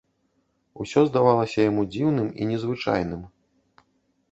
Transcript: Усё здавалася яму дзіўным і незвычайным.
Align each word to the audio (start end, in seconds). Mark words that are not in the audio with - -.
Усё 0.83 1.03
здавалася 1.09 1.59
яму 1.69 1.85
дзіўным 1.97 2.33
і 2.41 2.51
незвычайным. 2.55 3.21